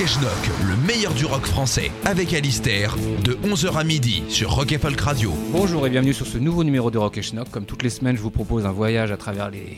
Rock 0.00 0.50
le 0.66 0.76
meilleur 0.86 1.12
du 1.12 1.26
rock 1.26 1.44
français, 1.44 1.90
avec 2.06 2.32
Alistair, 2.32 2.96
de 3.22 3.34
11h 3.46 3.76
à 3.76 3.84
midi 3.84 4.22
sur 4.30 4.50
Rock 4.50 4.72
et 4.72 4.78
Folk 4.78 4.98
Radio. 4.98 5.30
Bonjour 5.52 5.86
et 5.86 5.90
bienvenue 5.90 6.14
sur 6.14 6.26
ce 6.26 6.38
nouveau 6.38 6.64
numéro 6.64 6.90
de 6.90 6.96
Rock 6.96 7.18
et 7.18 7.22
Schnock. 7.22 7.50
Comme 7.50 7.66
toutes 7.66 7.82
les 7.82 7.90
semaines, 7.90 8.16
je 8.16 8.22
vous 8.22 8.30
propose 8.30 8.64
un 8.64 8.72
voyage 8.72 9.12
à 9.12 9.18
travers 9.18 9.50
les 9.50 9.76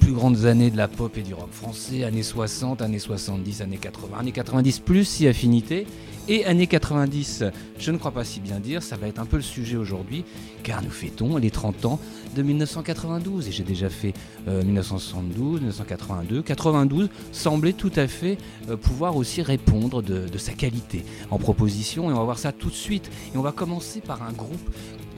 plus 0.00 0.12
grandes 0.12 0.46
années 0.46 0.70
de 0.70 0.76
la 0.76 0.88
pop 0.88 1.16
et 1.16 1.22
du 1.22 1.34
rock 1.34 1.52
français, 1.52 2.04
années 2.04 2.22
60, 2.22 2.82
années 2.82 2.98
70, 2.98 3.60
années 3.60 3.76
80, 3.76 4.18
années 4.18 4.32
90 4.32 4.80
plus 4.80 5.04
si 5.04 5.28
affinité. 5.28 5.86
Et 6.28 6.44
années 6.44 6.66
90, 6.66 7.44
je 7.78 7.90
ne 7.90 7.96
crois 7.96 8.12
pas 8.12 8.24
si 8.24 8.40
bien 8.40 8.60
dire, 8.60 8.82
ça 8.82 8.96
va 8.96 9.08
être 9.08 9.18
un 9.18 9.24
peu 9.24 9.36
le 9.36 9.42
sujet 9.42 9.76
aujourd'hui, 9.76 10.24
car 10.62 10.80
nous 10.82 10.90
fêtons 10.90 11.38
les 11.38 11.50
30 11.50 11.86
ans 11.86 11.98
de 12.36 12.42
1992. 12.42 13.48
Et 13.48 13.52
j'ai 13.52 13.64
déjà 13.64 13.88
fait 13.88 14.14
euh, 14.46 14.62
1972, 14.62 15.60
1982. 15.60 16.42
92 16.42 17.08
semblait 17.32 17.72
tout 17.72 17.90
à 17.96 18.06
fait 18.06 18.38
euh, 18.68 18.76
pouvoir 18.76 19.16
aussi 19.16 19.42
répondre 19.42 20.02
de 20.02 20.38
sa 20.38 20.52
qualité 20.52 21.04
en 21.30 21.38
proposition. 21.38 22.10
Et 22.10 22.12
on 22.12 22.18
va 22.18 22.24
voir 22.24 22.38
ça 22.38 22.52
tout 22.52 22.70
de 22.70 22.74
suite. 22.74 23.10
Et 23.34 23.38
on 23.38 23.42
va 23.42 23.52
commencer 23.52 24.00
par 24.00 24.22
un 24.22 24.32
groupe 24.32 24.70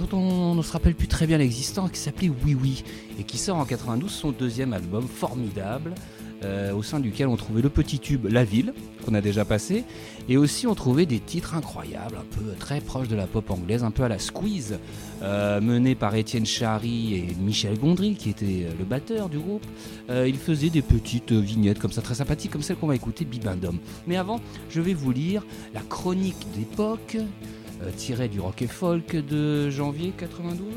dont 0.07 0.19
on 0.19 0.55
ne 0.55 0.63
se 0.63 0.73
rappelle 0.73 0.95
plus 0.95 1.09
très 1.09 1.27
bien 1.27 1.39
l'existence, 1.39 1.91
qui 1.91 1.99
s'appelait 1.99 2.31
Oui 2.45 2.55
Oui, 2.55 2.85
et 3.19 3.25
qui 3.25 3.39
sort 3.39 3.57
en 3.57 3.65
92 3.65 4.11
son 4.11 4.33
deuxième 4.33 4.73
album 4.73 5.07
formidable. 5.07 5.95
Euh, 6.45 6.73
au 6.73 6.83
sein 6.83 6.99
duquel 6.99 7.29
on 7.29 7.37
trouvait 7.37 7.63
le 7.63 7.69
petit 7.69 8.01
tube 8.01 8.27
La 8.29 8.43
Ville, 8.43 8.75
qu'on 9.05 9.15
a 9.15 9.21
déjà 9.21 9.45
passé, 9.45 9.85
et 10.29 10.37
aussi 10.37 10.67
on 10.67 10.75
trouvait 10.75 11.07
des 11.07 11.21
titres 11.21 11.55
incroyables, 11.55 12.17
un 12.17 12.37
peu 12.37 12.53
très 12.59 12.81
proches 12.81 13.07
de 13.07 13.15
la 13.15 13.29
pop 13.29 13.49
anglaise, 13.51 13.85
un 13.85 13.93
peu 13.93 14.03
à 14.03 14.09
la 14.09 14.19
squeeze, 14.19 14.79
euh, 15.23 15.61
mené 15.61 15.95
par 15.95 16.17
Étienne 16.17 16.45
Chary 16.45 17.15
et 17.15 17.37
Michel 17.41 17.79
Gondry, 17.79 18.17
qui 18.17 18.31
était 18.31 18.67
le 18.77 18.85
batteur 18.85 19.29
du 19.29 19.39
groupe. 19.39 19.65
Euh, 20.11 20.27
ils 20.27 20.39
faisaient 20.39 20.71
des 20.71 20.83
petites 20.83 21.31
vignettes 21.31 21.79
comme 21.79 21.93
ça, 21.93 22.03
très 22.03 22.17
sympathiques, 22.17 22.51
comme 22.51 22.63
celle 22.63 22.77
qu'on 22.77 22.89
va 22.89 22.97
écouter, 22.97 23.25
Bibendum. 23.25 23.79
Mais 24.09 24.17
avant, 24.17 24.41
je 24.69 24.81
vais 24.81 24.95
vous 24.95 25.13
lire 25.13 25.47
la 25.75 25.81
chronique 25.83 26.47
d'époque, 26.57 27.19
tirée 27.97 28.29
du 28.29 28.41
rock 28.41 28.63
et 28.63 28.67
folk 28.67 29.17
de 29.17 29.71
janvier 29.71 30.13
92. 30.17 30.69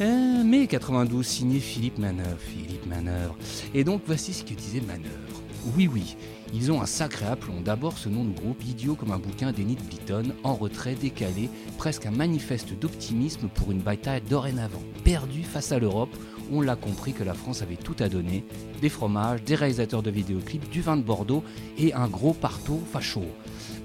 Euh, 0.00 0.44
mai 0.44 0.66
92, 0.66 1.26
signé 1.26 1.58
Philippe 1.58 1.98
Manœuvre. 1.98 2.38
Philippe 2.38 2.86
Manœuvre. 2.86 3.36
Et 3.74 3.84
donc 3.84 4.02
voici 4.06 4.32
ce 4.32 4.44
que 4.44 4.54
disait 4.54 4.80
Manœuvre. 4.80 5.42
Oui, 5.76 5.88
oui, 5.92 6.16
ils 6.54 6.70
ont 6.70 6.80
un 6.80 6.86
sacré 6.86 7.26
aplomb. 7.26 7.60
D'abord 7.60 7.98
ce 7.98 8.08
nom 8.08 8.24
de 8.24 8.32
groupe, 8.32 8.64
idiot 8.64 8.94
comme 8.94 9.10
un 9.10 9.18
bouquin 9.18 9.52
d'Enid 9.52 9.80
Blyton, 9.86 10.34
en 10.44 10.54
retrait, 10.54 10.94
décalé, 10.94 11.50
presque 11.78 12.06
un 12.06 12.12
manifeste 12.12 12.78
d'optimisme 12.78 13.48
pour 13.48 13.72
une 13.72 13.80
bataille 13.80 14.22
dorénavant. 14.22 14.82
Perdu 15.04 15.42
face 15.42 15.72
à 15.72 15.78
l'Europe, 15.78 16.16
on 16.52 16.60
l'a 16.60 16.76
compris 16.76 17.12
que 17.12 17.24
la 17.24 17.34
France 17.34 17.62
avait 17.62 17.76
tout 17.76 17.96
à 18.00 18.08
donner. 18.08 18.44
Des 18.80 18.88
fromages, 18.88 19.42
des 19.44 19.54
réalisateurs 19.54 20.02
de 20.02 20.10
vidéoclips, 20.10 20.68
du 20.70 20.80
vin 20.80 20.96
de 20.96 21.02
Bordeaux 21.02 21.42
et 21.78 21.94
un 21.94 22.08
gros 22.08 22.32
partout 22.32 22.80
facho. 22.92 23.24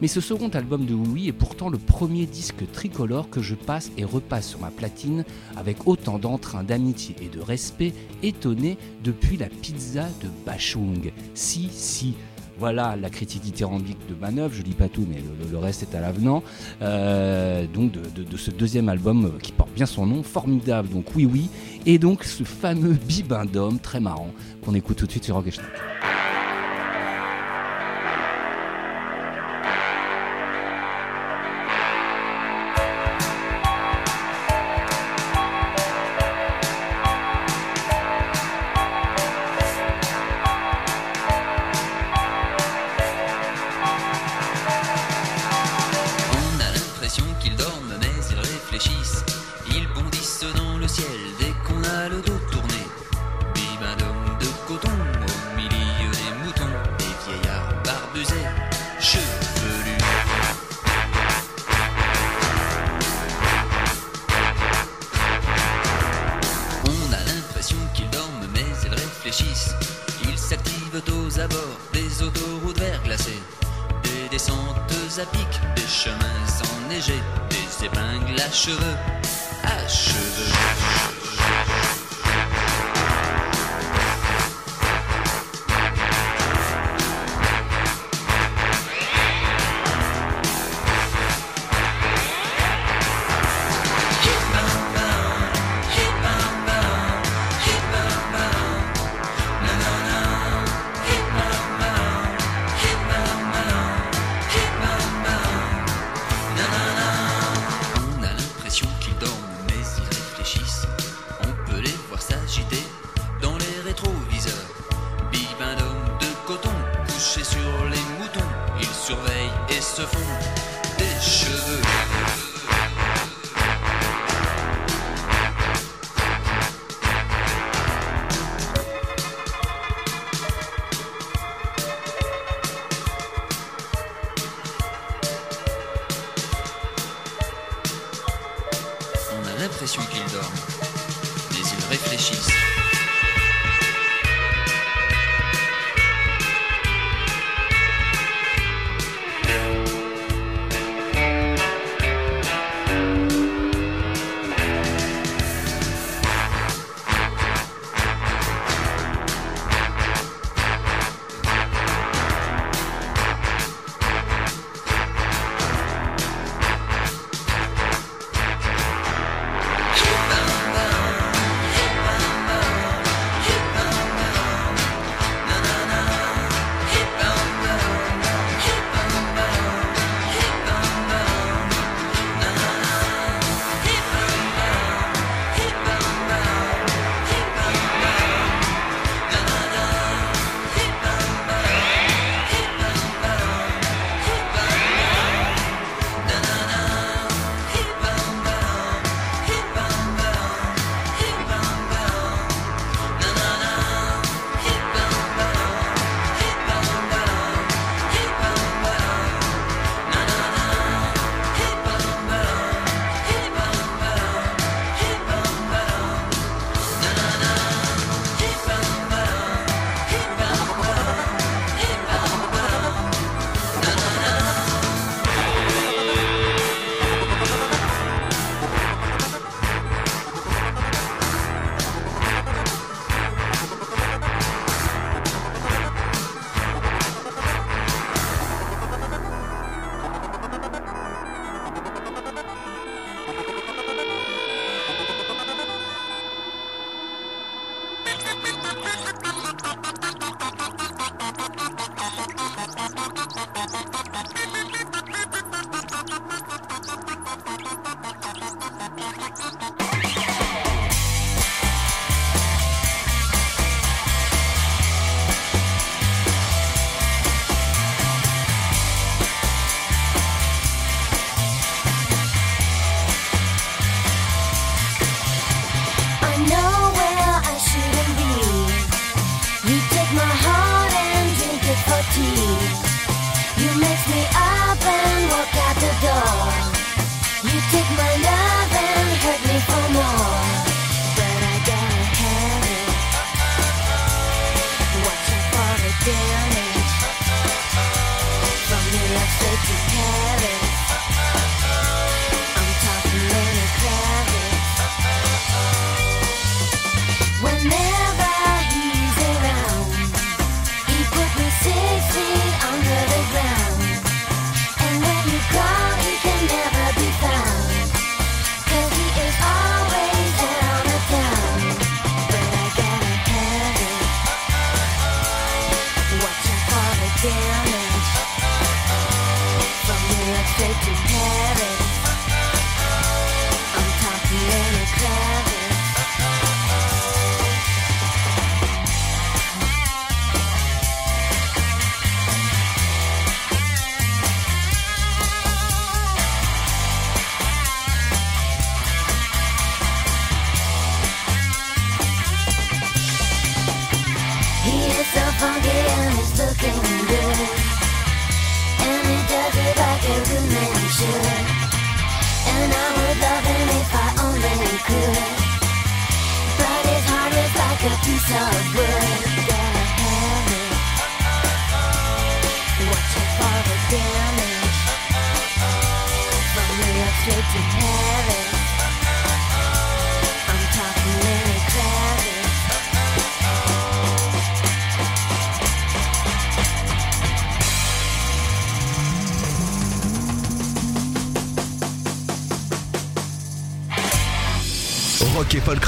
Mais 0.02 0.08
ce 0.08 0.22
second 0.22 0.50
album 0.50 0.86
de 0.86 0.94
Oui 0.94 1.28
est 1.28 1.34
pourtant 1.34 1.70
le 1.70 1.78
premier 1.78 2.26
disque 2.26 2.70
tricolore 2.72 3.30
que 3.30 3.42
je 3.42 3.56
passe 3.56 3.92
et 3.98 4.04
repasse 4.04 4.50
sur 4.50 4.60
ma 4.60 4.72
platine 4.72 5.24
avec 5.56 5.88
autant 5.88 6.20
d'entrain, 6.20 6.64
d'amitié 6.64 7.16
et 7.22 7.30
de 7.30 7.40
respect, 7.40 7.94
étonné 8.22 8.78
depuis 9.04 9.38
la 9.38 9.48
pizza 9.48 10.08
de 10.22 10.30
Bachung. 10.46 11.12
Si, 11.34 11.70
si. 11.72 12.16
Voilà 12.60 12.96
la 12.96 13.10
critique 13.10 13.42
dithyrambique 13.42 13.98
de 14.08 14.16
Manœuvre, 14.16 14.54
je 14.54 14.62
lis 14.62 14.74
pas 14.74 14.88
tout, 14.88 15.06
mais 15.10 15.18
le, 15.52 15.58
reste 15.58 15.84
est 15.84 15.96
à 15.96 16.02
l'avenant. 16.02 16.44
Euh, 16.82 17.66
donc 17.68 17.92
de, 17.92 18.38
ce 18.38 18.52
deuxième 18.52 18.90
album 18.90 19.34
qui 19.42 19.52
porte 19.52 19.74
bien 19.74 19.86
son 19.86 20.06
nom, 20.06 20.24
formidable, 20.24 20.90
donc 20.90 21.16
oui 21.16 21.26
oui, 21.26 21.50
et 21.86 21.98
donc 21.98 22.24
ce 22.24 22.44
fameux 22.44 22.94
bibendum 22.94 23.80
très 23.80 24.00
marrant 24.00 24.32
qu'on 24.64 24.76
écoute 24.76 24.98
tout 24.98 25.06
de 25.08 25.12
suite 25.12 25.24
sur 25.24 25.36
Rock 25.36 25.48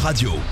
Radio. 0.06 0.45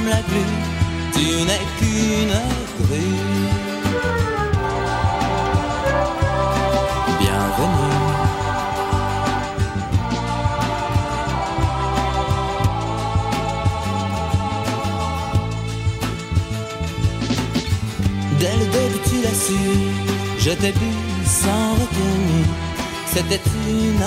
Comme 0.00 0.08
la 0.08 0.22
glu. 0.22 0.44
Tu 1.12 1.44
n'es 1.44 1.64
qu'une 1.78 2.34
grue. 2.86 3.40
je 20.38 20.50
t'ai 20.52 20.72
vu 20.72 20.92
sans 21.24 21.72
retenue, 21.74 22.46
c'était 23.12 23.40
une 23.68 24.02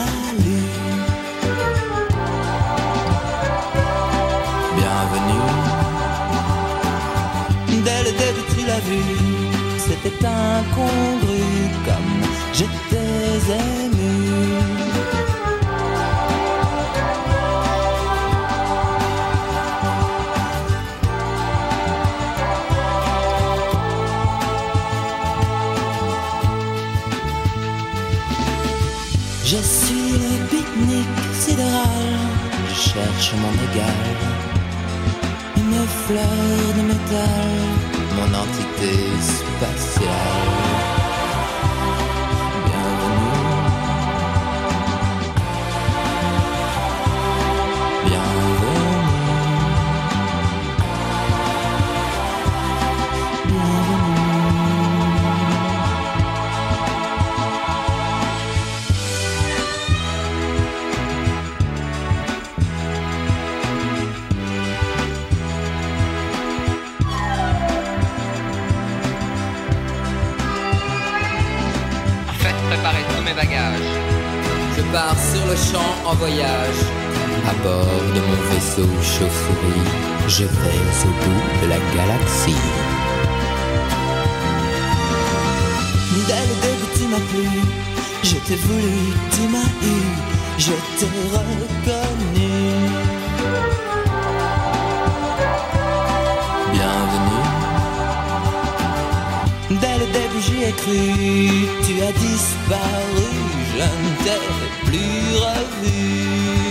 c'était 10.03 10.25
incongru 10.25 11.43
comme 11.85 12.21
j'étais 12.53 13.39
ému. 13.85 14.13
Je 29.45 29.57
suis 29.57 30.11
le 30.11 30.47
pique-nique 30.49 31.07
sidéral, 31.39 31.79
je 32.67 32.73
cherche 32.73 33.33
mon 33.41 33.53
égal. 33.71 34.17
Une 35.57 35.87
fleur 36.05 36.73
de 36.75 36.81
métal, 36.81 37.53
mon 38.17 38.37
entité 38.37 38.93
spatiale. 39.21 39.52
Mes 39.73 40.62
voyage. 76.23 76.81
À 77.51 77.53
bord 77.65 78.01
de 78.15 78.21
mon 78.27 78.41
vaisseau 78.49 78.89
chauve-souris, 79.13 79.89
je 80.35 80.45
vais 80.61 80.83
au 81.07 81.11
bout 81.21 81.45
de 81.61 81.67
la 81.73 81.79
galaxie. 81.95 82.65
Dès 86.29 86.43
le 86.49 86.55
début, 86.65 86.91
tu 86.97 87.05
m'as 87.11 87.25
plu. 87.31 87.49
Je 88.29 88.37
t'ai 88.45 88.57
voulu, 88.65 88.99
tu 89.33 89.43
m'as 89.53 89.71
eu. 89.91 90.01
Je 90.65 90.75
t'ai 90.97 91.09
reconnu. 91.35 92.53
Bienvenue. 96.75 97.47
Dès 99.81 99.95
le 100.01 100.07
début, 100.17 100.41
j'y 100.45 100.59
ai 100.69 100.73
cru. 100.81 101.03
Tu 101.85 101.93
as 102.07 102.13
disparu. 102.25 103.42
Je 103.83 103.89
ne 103.89 104.11
t'ai 104.23 104.39
plus 104.85 105.35
revu. 105.43 106.62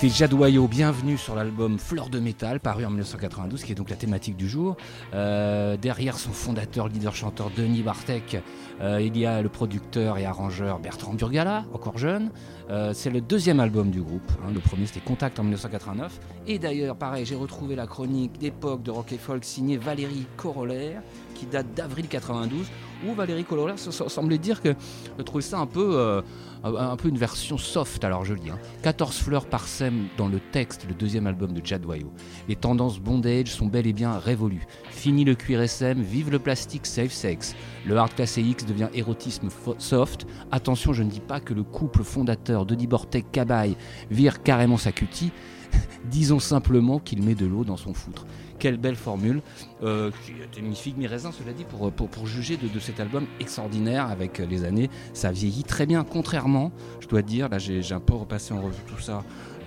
C'était 0.00 0.14
Jadwayo, 0.14 0.68
bienvenue 0.68 1.18
sur 1.18 1.34
l'album 1.34 1.76
Fleur 1.76 2.08
de 2.08 2.20
métal, 2.20 2.60
paru 2.60 2.84
en 2.84 2.90
1992, 2.90 3.64
qui 3.64 3.72
est 3.72 3.74
donc 3.74 3.90
la 3.90 3.96
thématique 3.96 4.36
du 4.36 4.48
jour. 4.48 4.76
Euh, 5.12 5.76
derrière 5.76 6.16
son 6.18 6.30
fondateur, 6.30 6.86
leader-chanteur 6.86 7.50
Denis 7.56 7.82
Bartek, 7.82 8.40
euh, 8.80 9.00
il 9.02 9.18
y 9.18 9.26
a 9.26 9.42
le 9.42 9.48
producteur 9.48 10.16
et 10.18 10.24
arrangeur 10.24 10.78
Bertrand 10.78 11.14
Burgala, 11.14 11.64
encore 11.74 11.98
jeune. 11.98 12.30
Euh, 12.70 12.92
c'est 12.94 13.10
le 13.10 13.20
deuxième 13.20 13.58
album 13.58 13.90
du 13.90 14.00
groupe. 14.00 14.30
hein. 14.46 14.52
Le 14.54 14.60
premier 14.60 14.86
c'était 14.86 15.00
Contact 15.00 15.40
en 15.40 15.42
1989. 15.42 16.20
Et 16.46 16.60
d'ailleurs, 16.60 16.94
pareil, 16.94 17.24
j'ai 17.26 17.34
retrouvé 17.34 17.74
la 17.74 17.88
chronique 17.88 18.38
d'époque 18.38 18.84
de 18.84 18.92
rock 18.92 19.10
et 19.12 19.18
folk 19.18 19.42
signée 19.44 19.78
Valérie 19.78 20.26
Corollaire, 20.36 21.02
qui 21.34 21.46
date 21.46 21.74
d'avril 21.74 22.06
92, 22.06 22.66
où 23.08 23.14
Valérie 23.14 23.44
Corollaire 23.44 23.78
se- 23.80 23.90
se- 23.90 24.08
semblait 24.08 24.38
dire 24.38 24.62
que 24.62 24.74
je 25.18 25.22
trouvais 25.24 25.42
ça 25.42 25.58
un 25.58 25.66
peu, 25.66 26.22
un 26.64 26.96
peu 26.96 27.08
une 27.08 27.18
version 27.18 27.58
soft, 27.58 28.04
alors 28.04 28.24
je 28.24 28.34
lis. 28.34 28.50
hein. 28.50 28.58
14 28.82 29.16
fleurs 29.16 29.46
parsèment 29.46 30.06
dans 30.16 30.28
le 30.28 30.40
texte, 30.40 30.86
le 30.88 30.94
deuxième 30.94 31.26
album 31.26 31.52
de 31.52 31.64
Jadwayo. 31.64 32.12
Les 32.48 32.56
tendances 32.56 32.98
bondage 32.98 33.48
sont 33.48 33.66
bel 33.66 33.86
et 33.86 33.92
bien 33.92 34.18
révolues. 34.18 34.66
Fini 34.90 35.24
le 35.24 35.34
cuir 35.34 35.60
SM, 35.60 36.00
vive 36.00 36.30
le 36.30 36.38
plastique 36.38 36.86
safe 36.86 37.12
sex. 37.12 37.54
Le 37.86 37.96
hard 37.96 38.14
classé 38.14 38.42
X 38.42 38.66
devient 38.66 38.88
érotisme 38.94 39.48
soft. 39.78 40.26
Attention, 40.50 40.92
je 40.92 41.02
ne 41.02 41.10
dis 41.10 41.20
pas 41.20 41.40
que 41.40 41.54
le 41.54 41.62
couple 41.62 42.02
fondateur 42.02 42.66
Denis 42.66 42.86
Bortek 42.86 43.30
Cabaye 43.30 43.76
vire 44.10 44.42
carrément 44.42 44.76
sa 44.76 44.92
cutie. 44.92 45.32
Disons 46.04 46.38
simplement 46.38 46.98
qu'il 46.98 47.22
met 47.22 47.34
de 47.34 47.46
l'eau 47.46 47.64
dans 47.64 47.76
son 47.76 47.94
foutre. 47.94 48.26
Quelle 48.58 48.76
belle 48.76 48.96
formule, 48.96 49.40
euh, 49.82 50.10
était 50.42 50.62
magnifique, 50.62 50.96
mais 50.98 51.06
raisin, 51.06 51.30
cela 51.30 51.52
dit, 51.52 51.64
pour, 51.64 52.26
juger 52.26 52.56
de, 52.56 52.66
de 52.66 52.80
cet 52.80 52.98
album 52.98 53.26
extraordinaire 53.38 54.06
avec 54.06 54.38
les 54.38 54.64
années, 54.64 54.90
ça 55.12 55.30
vieillit 55.30 55.62
très 55.64 55.86
bien, 55.86 56.04
contrairement, 56.04 56.72
je 57.00 57.06
dois 57.06 57.22
dire, 57.22 57.48
là 57.48 57.58
j'ai 57.58 57.92
un 57.92 58.00
peu 58.00 58.14
repassé 58.14 58.52
en 58.52 58.60
revue 58.60 58.82
tout 58.88 59.00
ça, 59.00 59.22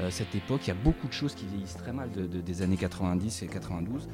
cette 0.09 0.33
époque, 0.35 0.61
il 0.65 0.69
y 0.69 0.71
a 0.71 0.75
beaucoup 0.83 1.07
de 1.07 1.13
choses 1.13 1.35
qui 1.35 1.45
vieillissent 1.45 1.77
très 1.77 1.91
mal 1.93 2.09
de- 2.11 2.25
de- 2.25 2.41
des 2.41 2.61
années 2.61 2.77
90 2.77 3.43
et 3.43 3.47
92, 3.47 4.07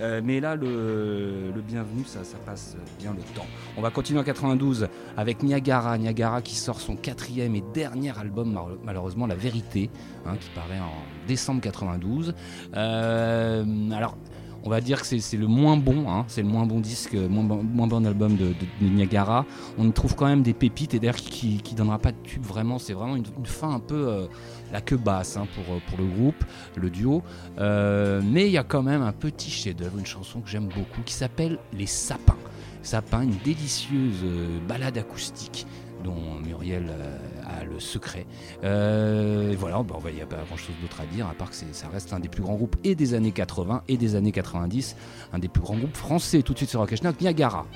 Euh, 0.00 0.20
mais 0.24 0.40
là, 0.40 0.56
le, 0.56 1.52
bienvenu, 1.66 2.04
ça, 2.04 2.20
passe 2.44 2.76
bien 2.98 3.12
le 3.14 3.22
temps. 3.34 3.46
On 3.76 3.82
va 3.82 3.90
continuer 3.90 4.20
en 4.20 4.24
92 4.24 4.88
avec 5.16 5.42
Niagara, 5.42 5.96
Niagara 5.98 6.42
qui 6.42 6.54
sort 6.56 6.80
son 6.80 6.96
quatrième 6.96 7.54
et 7.54 7.62
dernier 7.74 8.16
album, 8.18 8.52
mal- 8.52 8.78
malheureusement, 8.84 9.26
La 9.26 9.34
Vérité, 9.34 9.90
hein, 10.26 10.36
qui 10.40 10.48
paraît 10.50 10.80
en 10.80 10.92
décembre 11.28 11.60
92. 11.60 12.34
Euh, 12.74 13.90
alors, 13.92 14.16
on 14.64 14.70
va 14.70 14.80
dire 14.80 15.00
que 15.00 15.18
c'est 15.18 15.36
le 15.36 15.46
moins 15.46 15.76
bon, 15.76 16.10
hein, 16.10 16.24
c'est 16.28 16.42
le 16.42 16.48
moins 16.48 16.66
bon 16.66 16.80
disque, 16.80 17.14
moins 17.14 17.44
bon, 17.44 17.62
moins 17.62 17.86
bon 17.86 18.04
album 18.04 18.36
de, 18.36 18.54
Niagara. 18.80 19.46
On 19.78 19.88
y 19.88 19.92
trouve 19.92 20.14
quand 20.14 20.26
même 20.26 20.42
des 20.42 20.54
pépites 20.54 20.94
et 20.94 20.98
d'ailleurs 20.98 21.16
qui, 21.16 21.58
qui 21.58 21.74
donnera 21.74 21.98
pas 21.98 22.12
de 22.12 22.18
tube 22.22 22.44
vraiment. 22.44 22.78
C'est 22.78 22.92
vraiment 22.92 23.16
une, 23.16 23.24
fin 23.44 23.70
un 23.70 23.80
peu 23.80 24.08
euh, 24.08 24.26
la 24.72 24.80
queue 24.80 24.96
basse 24.96 25.36
hein, 25.36 25.46
pour, 25.54 25.80
pour 25.82 25.98
le 25.98 26.06
groupe, 26.06 26.44
le 26.76 26.90
duo. 26.90 27.22
Euh, 27.58 28.20
mais 28.24 28.46
il 28.46 28.52
y 28.52 28.58
a 28.58 28.64
quand 28.64 28.82
même 28.82 29.02
un 29.02 29.12
petit 29.12 29.50
chef-d'œuvre, 29.50 29.98
une 29.98 30.06
chanson 30.06 30.40
que 30.40 30.48
j'aime 30.48 30.68
beaucoup 30.68 31.02
qui 31.04 31.14
s'appelle 31.14 31.58
Les 31.72 31.86
Sapins. 31.86 32.36
Sapins, 32.82 33.22
une 33.22 33.36
délicieuse 33.44 34.22
euh, 34.24 34.58
balade 34.66 34.96
acoustique 34.96 35.66
dont 36.02 36.40
Muriel 36.42 36.86
euh, 36.88 37.18
le 37.64 37.80
secret. 37.80 38.26
Euh, 38.64 39.54
voilà, 39.58 39.82
bon, 39.82 39.98
il 40.08 40.14
n'y 40.14 40.22
a 40.22 40.26
pas 40.26 40.36
grand 40.46 40.56
chose 40.56 40.74
d'autre 40.80 41.00
à 41.00 41.06
dire, 41.06 41.26
à 41.26 41.34
part 41.34 41.50
que 41.50 41.56
ça 41.56 41.88
reste 41.92 42.12
un 42.12 42.20
des 42.20 42.28
plus 42.28 42.42
grands 42.42 42.54
groupes 42.54 42.76
et 42.84 42.94
des 42.94 43.14
années 43.14 43.32
80 43.32 43.82
et 43.88 43.96
des 43.96 44.14
années 44.14 44.32
90, 44.32 44.96
un 45.32 45.38
des 45.38 45.48
plus 45.48 45.62
grands 45.62 45.76
groupes 45.76 45.96
français. 45.96 46.42
Tout 46.42 46.52
de 46.52 46.58
suite 46.58 46.70
sur 46.70 46.80
Rock 46.80 46.92
Niagara. 47.20 47.66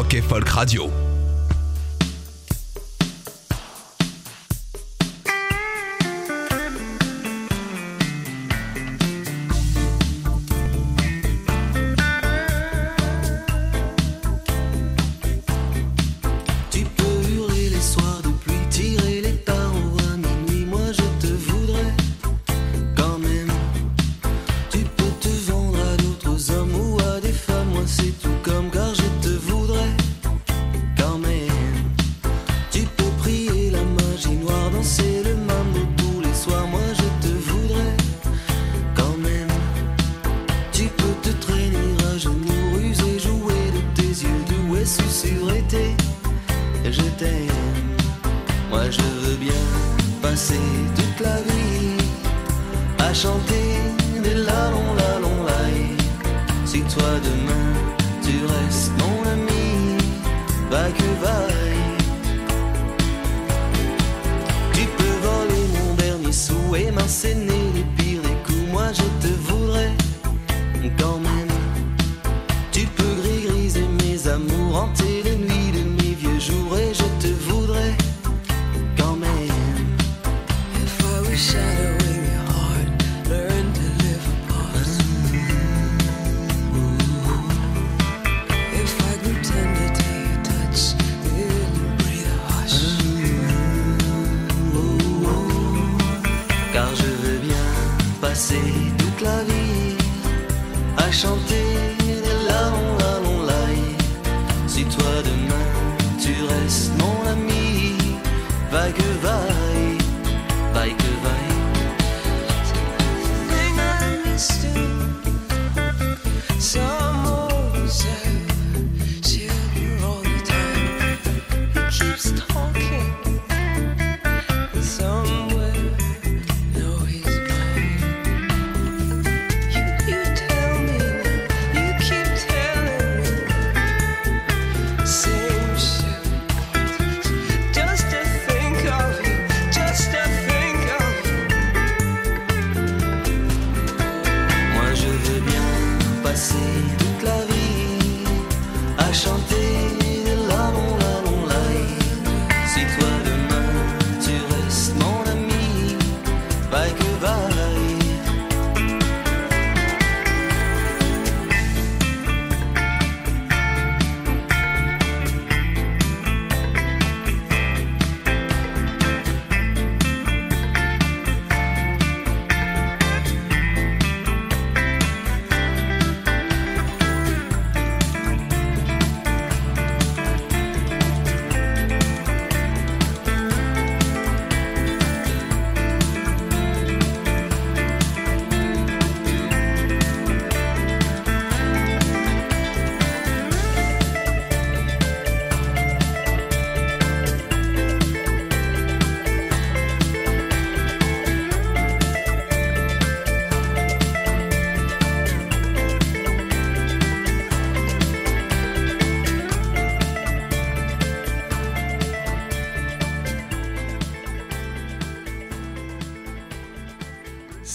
Rock 0.00 0.14
et 0.14 0.22
Folk 0.22 0.48
Radio. 0.48 1.09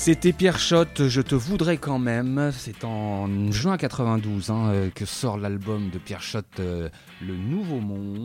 C'était 0.05 0.33
Pierre 0.33 0.59
Schott, 0.59 1.07
Je 1.07 1.19
te 1.19 1.33
voudrais 1.33 1.77
quand 1.77 1.97
même. 1.97 2.51
C'est 2.55 2.83
en 2.83 3.51
juin 3.51 3.75
92 3.75 4.51
hein, 4.51 4.67
euh, 4.67 4.89
que 4.93 5.03
sort 5.03 5.35
l'album 5.35 5.89
de 5.89 5.97
Pierre 5.97 6.21
Schott, 6.21 6.45
euh, 6.59 6.89
Le 7.25 7.35
Nouveau 7.35 7.79
Monde, 7.79 8.24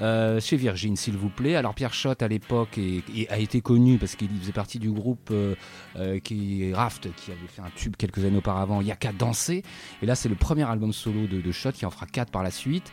euh, 0.00 0.40
chez 0.40 0.56
Virgin, 0.56 0.96
s'il 0.96 1.16
vous 1.16 1.28
plaît. 1.28 1.56
Alors 1.56 1.74
Pierre 1.74 1.94
Schott, 1.94 2.22
à 2.22 2.28
l'époque, 2.28 2.78
est- 2.78 3.28
a 3.30 3.38
été 3.38 3.60
connu 3.60 3.98
parce 3.98 4.16
qu'il 4.16 4.28
faisait 4.30 4.52
partie 4.52 4.78
du 4.78 4.90
groupe 4.90 5.28
euh, 5.30 5.54
euh, 5.96 6.18
qui 6.20 6.72
Raft, 6.72 7.08
qui 7.16 7.30
avait 7.32 7.48
fait 7.48 7.62
un 7.62 7.70
tube 7.76 7.96
quelques 7.96 8.24
années 8.24 8.38
auparavant, 8.38 8.80
Y'a 8.80 8.96
qu'à 8.96 9.12
danser. 9.12 9.62
Et 10.02 10.06
là, 10.06 10.14
c'est 10.14 10.28
le 10.28 10.34
premier 10.34 10.62
album 10.68 10.92
solo 10.92 11.26
de, 11.26 11.40
de 11.40 11.52
Schott, 11.52 11.74
qui 11.74 11.84
en 11.86 11.90
fera 11.90 12.06
quatre 12.06 12.30
par 12.30 12.42
la 12.42 12.50
suite. 12.50 12.90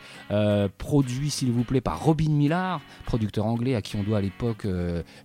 Produit, 0.78 1.30
s'il 1.30 1.50
vous 1.50 1.64
plaît, 1.64 1.80
par 1.80 2.02
Robin 2.02 2.30
Millar, 2.30 2.80
producteur 3.06 3.46
anglais 3.46 3.74
à 3.74 3.82
qui 3.82 3.96
on 3.96 4.02
doit 4.02 4.18
à 4.18 4.20
l'époque 4.20 4.66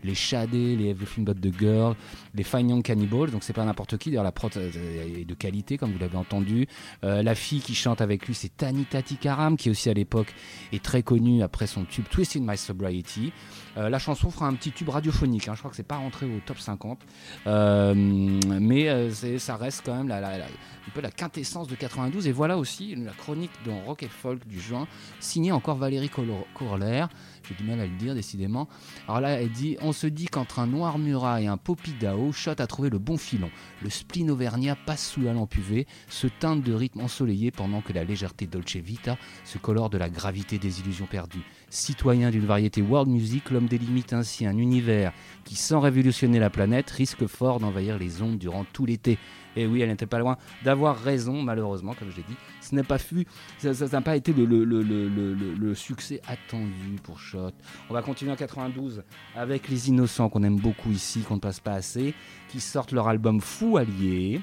les 0.04 0.15
Shadé, 0.15 0.76
les 0.76 0.89
Everything 0.89 1.26
But 1.26 1.39
the 1.39 1.58
Girl, 1.58 1.96
les 2.34 2.43
Fine 2.43 2.69
Young 2.69 2.84
Cannibals, 2.84 3.32
donc 3.32 3.43
c'est 3.43 3.54
pas 3.54 3.65
n'importe 3.65 3.98
qui, 3.98 4.10
d'ailleurs 4.10 4.24
la 4.24 4.32
prod 4.32 4.52
est 4.56 5.26
de 5.26 5.34
qualité 5.34 5.78
comme 5.78 5.91
vous 5.91 6.00
l'avez 6.00 6.17
entendu. 6.17 6.67
La 7.02 7.36
fille 7.36 7.60
qui 7.62 7.76
chante 7.76 8.02
avec 8.02 8.28
lui 8.28 8.34
c'est 8.34 8.56
Tanita 8.56 9.02
Tikaram 9.02 9.58
qui 9.58 9.69
aussi 9.69 9.89
à 9.89 9.93
l'époque 9.93 10.34
est 10.72 10.84
très 10.84 11.04
connue 11.04 11.41
après 11.43 11.67
son 11.74 11.86
tube 11.86 12.06
Twisting 12.10 12.46
My 12.48 12.58
Sobriety. 12.58 13.34
Euh, 13.78 13.90
la 13.90 14.00
chanson 14.00 14.30
fera 14.30 14.48
un 14.48 14.54
petit 14.54 14.72
tube 14.72 14.90
radiophonique, 14.90 15.48
hein, 15.48 15.54
je 15.56 15.60
crois 15.60 15.72
que 15.72 15.76
c'est 15.78 15.84
pas 15.84 15.98
rentré 15.98 16.26
au 16.26 16.40
top 16.46 16.60
50, 16.60 17.00
Euh, 17.48 17.94
mais 17.96 18.90
euh, 18.90 19.10
ça 19.40 19.56
reste 19.56 19.84
quand 19.86 19.96
même 19.96 20.12
un 20.12 20.92
peu 20.94 21.02
la 21.02 21.12
quintessence 21.12 21.68
de 21.68 21.76
92 21.76 22.28
et 22.28 22.32
voilà 22.32 22.58
aussi 22.58 22.96
la 22.96 23.12
chronique 23.12 23.52
dans 23.66 23.80
Rock 23.86 24.04
et 24.04 24.08
Folk 24.08 24.48
du 24.48 24.60
juin 24.60 24.88
signée 25.20 25.52
encore 25.52 25.78
Valérie 25.78 26.10
Corler. 26.10 27.06
J'ai 27.47 27.56
du 27.56 27.63
mal 27.63 27.79
à 27.79 27.86
le 27.86 27.95
dire 27.95 28.15
décidément. 28.15 28.69
Alors 29.08 29.21
là, 29.21 29.29
elle 29.41 29.51
dit 29.51 29.77
On 29.82 29.91
se 29.91 30.08
dit 30.08 30.27
qu'entre 30.27 30.60
un 30.60 30.67
noir 30.67 30.97
murat 30.97 31.41
et 31.41 31.47
un 31.47 31.58
popidao, 31.58 32.32
Shot 32.32 32.60
a 32.60 32.67
trouvé 32.67 32.89
le 32.89 32.99
bon 32.99 33.17
filon. 33.17 33.49
Le 33.82 33.89
spleen 33.89 34.32
auvergnat 34.32 34.75
passe 34.75 35.10
sous 35.10 35.21
la 35.21 35.34
lampe 35.34 35.56
UV, 35.56 35.86
se 36.08 36.27
teinte 36.27 36.63
de 36.63 36.73
rythme 36.73 37.01
ensoleillé 37.01 37.51
pendant 37.51 37.82
que 37.82 37.93
la 37.93 38.03
légèreté 38.03 38.47
Dolce 38.47 38.77
Vita 38.77 39.17
se 39.43 39.58
colore 39.58 39.89
de 39.89 39.97
la 39.97 40.10
gravité 40.10 40.58
des 40.58 40.79
illusions 40.79 41.06
perdues. 41.06 41.43
Citoyen 41.69 42.32
d'une 42.32 42.45
variété 42.45 42.82
world 42.82 43.10
music, 43.10 43.49
l'homme 43.49 43.67
délimite 43.67 44.13
ainsi 44.13 44.45
un 44.45 44.58
univers 44.58 45.12
qui, 45.43 45.56
sans 45.56 45.79
révolutionner 45.79 46.39
la 46.39 46.49
planète, 46.49 46.89
risque 46.91 47.27
fort 47.27 47.60
d'envahir 47.60 47.97
les 47.97 48.21
ondes 48.21 48.38
durant 48.38 48.63
tout 48.63 48.86
l'été. 48.86 49.17
Et 49.56 49.68
oui, 49.68 49.82
elle 49.82 49.89
n'était 49.89 50.06
pas 50.06 50.20
loin 50.20 50.38
d'avoir 50.63 50.98
raison, 50.98 51.42
malheureusement, 51.42 51.94
comme 51.94 52.10
je 52.12 52.18
l'ai 52.18 52.24
dit. 52.24 52.36
Ce 52.62 52.74
n'est 52.74 52.84
pas 52.84 52.98
fut, 52.98 53.28
ça 53.60 53.72
n'a 53.88 54.02
pas 54.02 54.16
été 54.16 54.34
le 54.34 55.74
succès 55.76 56.22
attendu 56.28 57.00
pour 57.04 57.20
Shot. 57.20 57.52
On 57.89 57.94
va 57.94 58.02
continuer 58.02 58.32
en 58.32 58.36
92 58.36 59.04
avec 59.36 59.70
Les 59.70 59.89
Innocents, 59.89 60.30
qu'on 60.30 60.44
aime 60.44 60.60
beaucoup 60.60 60.92
ici, 60.92 61.22
qu'on 61.22 61.36
ne 61.36 61.39
passe 61.39 61.60
pas 61.60 61.74
assez, 61.74 62.13
qui 62.50 62.60
sortent 62.60 62.92
leur 62.92 63.08
album 63.08 63.42
Fou 63.42 63.78
Allié 63.78 64.42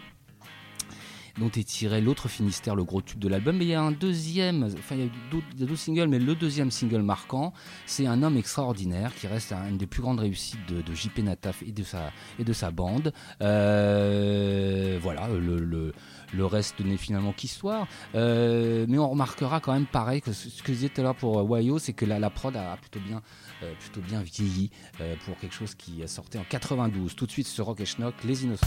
dont 1.40 1.50
est 1.50 1.66
tiré 1.66 2.00
l'autre 2.00 2.28
Finistère, 2.28 2.76
le 2.76 2.84
gros 2.84 3.02
tube 3.02 3.18
de 3.18 3.28
l'album. 3.28 3.56
Mais 3.56 3.64
il 3.64 3.70
y 3.70 3.74
a 3.74 3.82
un 3.82 3.90
deuxième, 3.90 4.64
enfin 4.78 4.94
il 4.94 5.04
y 5.04 5.06
a 5.06 5.10
d'autres 5.58 5.74
singles, 5.76 6.08
mais 6.08 6.18
le 6.18 6.34
deuxième 6.34 6.70
single 6.70 7.02
marquant, 7.02 7.52
c'est 7.86 8.06
Un 8.06 8.22
homme 8.22 8.36
extraordinaire 8.36 9.14
qui 9.14 9.26
reste 9.26 9.52
une 9.52 9.78
des 9.78 9.86
plus 9.86 10.02
grandes 10.02 10.20
réussites 10.20 10.58
de, 10.68 10.94
JP 10.94 11.20
Nataf 11.20 11.62
et 11.62 11.72
de 11.72 11.82
sa, 11.82 12.12
et 12.38 12.44
de 12.44 12.52
sa 12.52 12.70
bande. 12.70 13.12
Euh, 13.40 14.98
voilà, 15.00 15.28
le, 15.28 15.58
le, 15.58 15.92
le 16.32 16.46
reste 16.46 16.80
n'est 16.80 16.96
finalement 16.96 17.32
qu'histoire. 17.32 17.86
Euh, 18.14 18.86
mais 18.88 18.98
on 18.98 19.08
remarquera 19.08 19.60
quand 19.60 19.72
même 19.72 19.86
pareil 19.86 20.20
que 20.20 20.32
ce 20.32 20.50
ce 20.60 20.62
que 20.62 20.72
je 20.72 20.78
disais 20.78 20.88
tout 20.90 21.00
à 21.00 21.04
l'heure 21.04 21.14
pour 21.14 21.38
euh, 21.38 21.42
Wayo, 21.42 21.78
c'est 21.78 21.94
que 21.94 22.04
la, 22.04 22.18
la 22.18 22.28
prod 22.28 22.54
a 22.54 22.76
plutôt 22.76 23.00
bien, 23.00 23.22
euh, 23.62 23.72
plutôt 23.80 24.00
bien 24.00 24.22
vieilli 24.22 24.70
euh, 25.00 25.14
pour 25.24 25.38
quelque 25.38 25.54
chose 25.54 25.74
qui 25.74 26.02
sortait 26.06 26.38
en 26.38 26.44
92. 26.44 27.14
Tout 27.14 27.26
de 27.26 27.30
suite 27.30 27.46
sur 27.46 27.64
Rock 27.66 27.80
et 27.80 27.86
Schnock, 27.86 28.14
Les 28.24 28.44
Innocents. 28.44 28.66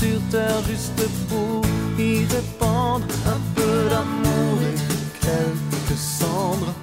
sur 0.00 0.20
terre 0.30 0.62
juste 0.66 1.02
pour 1.28 1.60
y 1.98 2.24
répandre 2.24 3.04
un 3.26 3.40
peu 3.54 3.88
d'amour 3.90 4.56
et 4.62 5.20
quelques 5.20 5.98
cendres. 5.98 6.74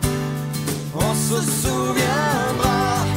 On 0.94 1.14
se 1.16 1.42
souviendra. 1.62 3.17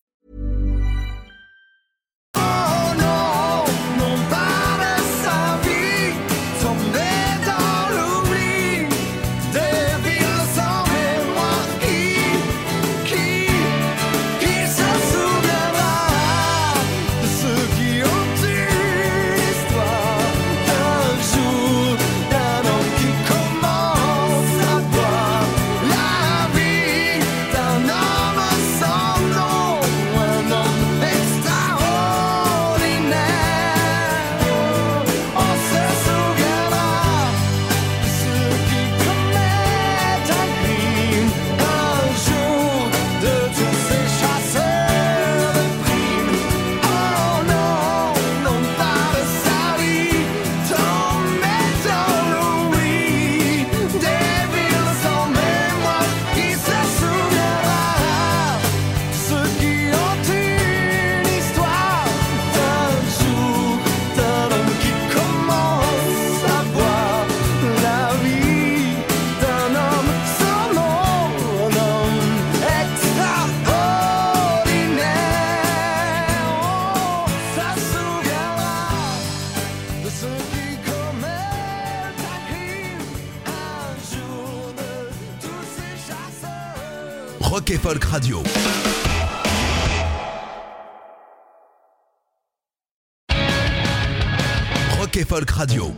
Rock 87.51 87.69
et 87.69 87.77
Folk 87.77 88.01
Radio. 88.05 88.41
Rock 94.97 95.17
et 95.17 95.25
Folk 95.25 95.51
Radio. 95.51 95.93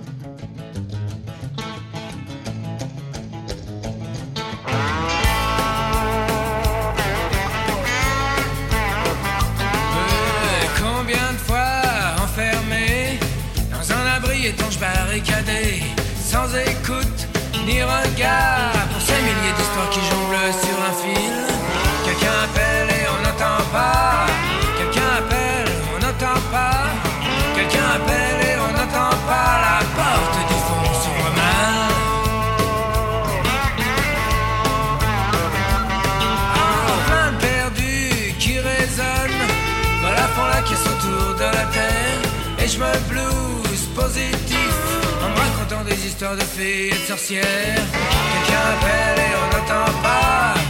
de 46.32 46.42
filles 46.42 46.88
et 46.88 46.92
de 46.92 47.06
sorcières. 47.06 47.44
Quelqu'un 47.44 48.66
appelle 48.74 49.20
et 49.20 49.34
on 49.36 49.58
n'entend 49.58 49.92
pas. 50.02 50.63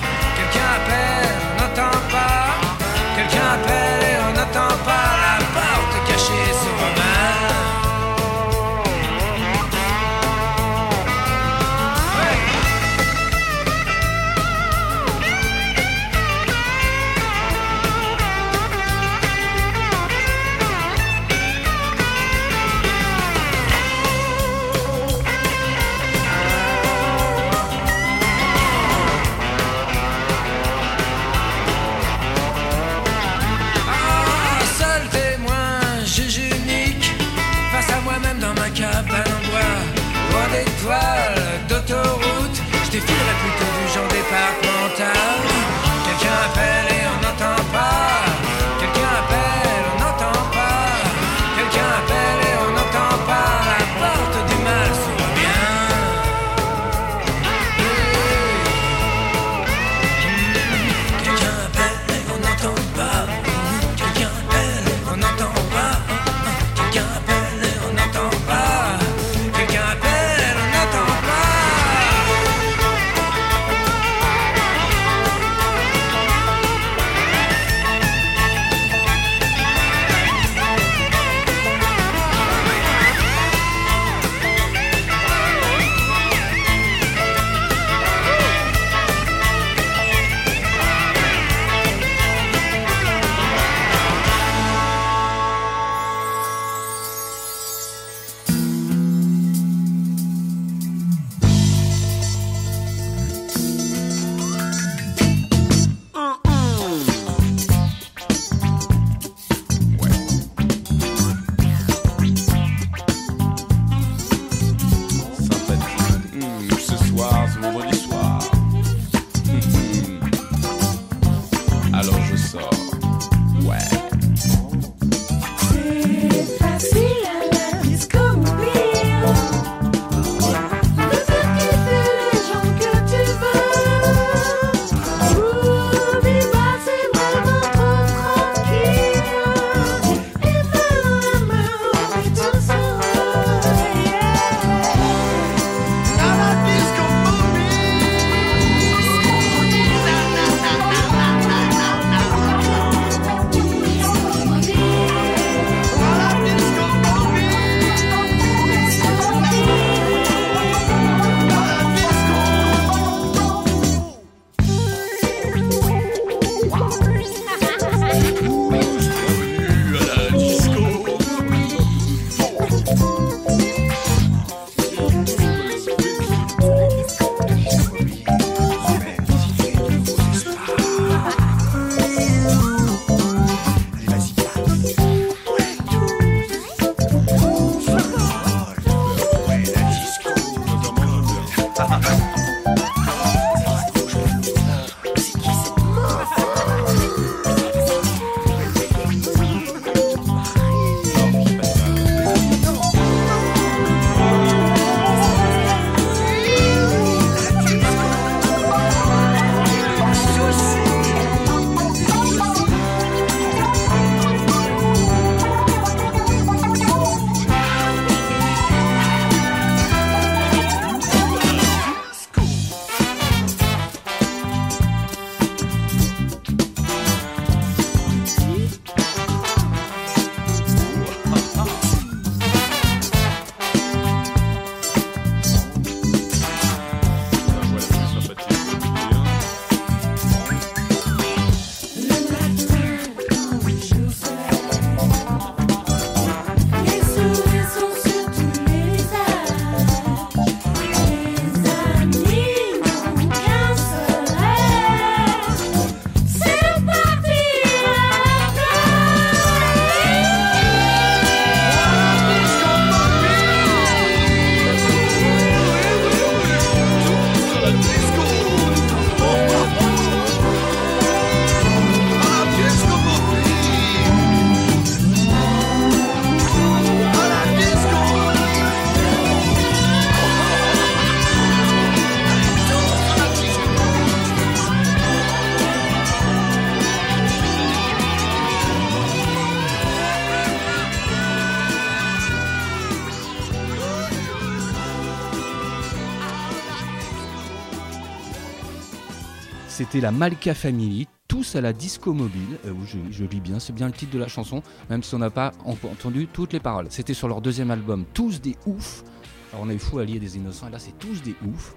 C'était 299.94 300.06
la 300.06 300.12
Malka 300.12 300.56
Family, 300.56 301.08
tous 301.28 301.56
à 301.56 301.62
la 301.62 301.72
disco 301.72 302.14
mobile. 302.14 302.58
Euh, 302.66 302.74
je, 303.12 303.26
lis 303.26 303.40
bien, 303.40 303.60
c'est 303.60 303.74
bien 303.74 303.86
le 303.86 303.94
titre 303.94 304.12
de 304.12 304.18
la 304.18 304.28
chanson, 304.28 304.64
même 304.90 305.04
si 305.04 305.14
on 305.14 305.20
n'a 305.20 305.30
pas 305.30 305.52
en- 305.66 305.74
entendu 305.88 306.26
toutes 306.26 306.52
les 306.52 306.60
paroles. 306.60 306.88
C'était 306.90 307.14
sur 307.14 307.28
leur 307.28 307.42
deuxième 307.42 307.70
album, 307.70 308.04
Tous 308.12 308.42
des 308.42 308.56
oufs. 308.66 309.04
Alors 309.52 309.68
on 309.68 309.70
a 309.70 309.74
eu 309.76 309.78
Fou 309.78 310.00
Allié 310.00 310.18
des 310.18 310.36
Innocents, 310.36 310.68
et 310.68 310.72
là 310.72 310.80
c'est 310.80 310.98
Tous 310.98 311.22
des 311.22 311.36
oufs. 311.48 311.76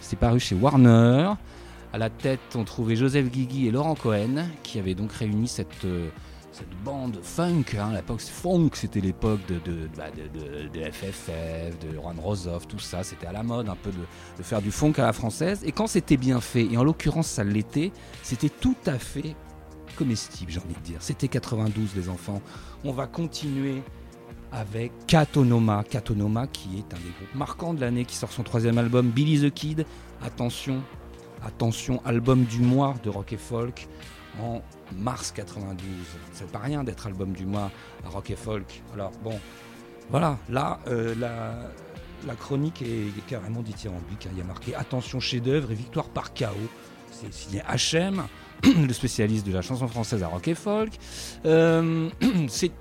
C'est 0.00 0.14
paru 0.16 0.38
chez 0.38 0.54
Warner. 0.54 1.32
À 1.92 1.98
la 1.98 2.10
tête, 2.10 2.38
on 2.54 2.62
trouvait 2.62 2.94
Joseph 2.94 3.28
Guigui 3.28 3.66
et 3.66 3.72
Laurent 3.72 3.96
Cohen, 3.96 4.46
qui 4.62 4.78
avaient 4.78 4.94
donc 4.94 5.10
réuni 5.10 5.48
cette, 5.48 5.84
euh, 5.84 6.10
cette 6.58 6.84
bande 6.84 7.18
funk. 7.22 7.64
Hein. 7.78 7.92
L'époque 7.94 8.20
funk, 8.20 8.70
c'était 8.74 9.00
l'époque 9.00 9.40
de, 9.46 9.58
de, 9.60 9.88
bah, 9.96 10.06
de, 10.10 10.90
FFF, 10.90 11.78
de 11.80 11.94
Juan 11.94 12.18
Rosoff, 12.18 12.66
tout 12.66 12.78
ça. 12.78 13.02
C'était 13.04 13.26
à 13.26 13.32
la 13.32 13.42
mode 13.42 13.68
un 13.68 13.76
peu 13.76 13.90
de, 13.90 13.98
de 14.38 14.42
faire 14.42 14.60
du 14.60 14.70
funk 14.70 14.94
à 14.98 15.02
la 15.02 15.12
française. 15.12 15.62
Et 15.64 15.72
quand 15.72 15.86
c'était 15.86 16.16
bien 16.16 16.40
fait, 16.40 16.64
et 16.64 16.76
en 16.76 16.84
l'occurrence 16.84 17.28
ça 17.28 17.44
l'était, 17.44 17.92
c'était 18.22 18.48
tout 18.48 18.76
à 18.86 18.98
fait 18.98 19.36
comestible, 19.96 20.50
j'ai 20.50 20.60
envie 20.60 20.74
de 20.74 20.80
dire. 20.80 20.98
C'était 21.00 21.28
92, 21.28 21.94
les 21.96 22.08
enfants. 22.08 22.40
On 22.84 22.92
va 22.92 23.06
continuer 23.06 23.82
avec 24.52 24.92
Katonoma. 25.06 25.84
Katonoma, 25.84 26.46
qui 26.46 26.78
est 26.78 26.94
un 26.94 26.98
des 26.98 27.12
groupes 27.16 27.34
marquants 27.34 27.74
de 27.74 27.80
l'année, 27.80 28.04
qui 28.04 28.16
sort 28.16 28.32
son 28.32 28.42
troisième 28.42 28.78
album, 28.78 29.08
Billy 29.08 29.40
the 29.48 29.52
Kid. 29.52 29.86
Attention, 30.24 30.82
attention, 31.44 32.00
album 32.04 32.44
du 32.44 32.60
mois 32.60 32.94
de 33.04 33.10
rock 33.10 33.32
et 33.32 33.36
folk 33.36 33.88
en 34.40 34.62
mars 34.96 35.32
92. 35.32 35.86
C'est 36.32 36.50
pas 36.50 36.58
rien 36.58 36.84
d'être 36.84 37.06
album 37.06 37.32
du 37.32 37.46
mois 37.46 37.70
à 38.04 38.08
rock 38.08 38.30
et 38.30 38.36
folk. 38.36 38.82
Alors 38.94 39.12
bon, 39.22 39.38
voilà, 40.10 40.38
là, 40.48 40.80
euh, 40.88 41.14
la, 42.26 42.34
chronique 42.34 42.82
est 42.82 43.26
carrément 43.26 43.62
dithyrambique. 43.62 44.26
hein. 44.26 44.30
Il 44.32 44.38
y 44.38 44.40
a 44.40 44.44
marqué 44.44 44.74
Attention 44.74 45.20
chef-d'œuvre 45.20 45.70
et 45.70 45.74
victoire 45.74 46.08
par 46.08 46.32
chaos. 46.32 46.54
C'est 47.10 47.32
signé 47.32 47.62
HM, 47.68 48.22
le 48.86 48.92
spécialiste 48.92 49.46
de 49.46 49.52
la 49.52 49.62
chanson 49.62 49.88
française 49.88 50.22
à 50.22 50.28
rock 50.28 50.48
et 50.48 50.54
folk. 50.54 50.92
Euh, 51.44 52.08
c'est 52.48 52.72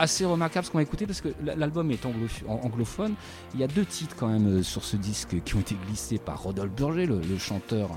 assez 0.00 0.24
remarquable 0.24 0.66
ce 0.66 0.70
qu'on 0.70 0.78
va 0.78 0.82
écouter 0.82 1.06
parce 1.06 1.20
que 1.20 1.28
l'album 1.44 1.90
est 1.90 2.04
anglophone. 2.06 3.14
Il 3.54 3.60
y 3.60 3.64
a 3.64 3.66
deux 3.66 3.84
titres 3.84 4.16
quand 4.18 4.28
même 4.28 4.58
euh, 4.58 4.62
sur 4.62 4.82
ce 4.82 4.96
disque 4.96 5.42
qui 5.44 5.54
ont 5.54 5.60
été 5.60 5.76
glissés 5.86 6.18
par 6.18 6.42
Rodolphe 6.42 6.72
Burger, 6.72 7.06
le, 7.06 7.38
chanteur, 7.38 7.90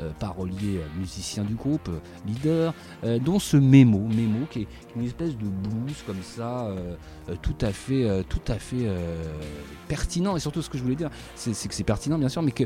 euh, 0.00 0.10
parolier, 0.18 0.78
euh, 0.78 0.98
musicien 0.98 1.44
du 1.44 1.54
groupe, 1.54 1.90
leader, 2.26 2.74
dont 3.22 3.38
ce 3.38 3.56
mémo, 3.56 3.98
mémo 3.98 4.46
qui 4.50 4.62
est 4.62 4.68
une 4.96 5.04
espèce 5.04 5.36
de 5.36 5.46
blues 5.46 6.02
comme 6.06 6.22
ça, 6.22 6.68
tout 7.42 7.54
à 7.60 7.72
fait, 7.72 8.24
tout 8.28 8.40
à 8.48 8.58
fait 8.58 8.88
pertinent. 9.88 10.36
Et 10.36 10.40
surtout, 10.40 10.62
ce 10.62 10.70
que 10.70 10.78
je 10.78 10.82
voulais 10.82 10.96
dire, 10.96 11.10
c'est 11.34 11.68
que 11.68 11.74
c'est 11.74 11.84
pertinent 11.84 12.18
bien 12.18 12.28
sûr, 12.28 12.42
mais 12.42 12.52
que 12.52 12.64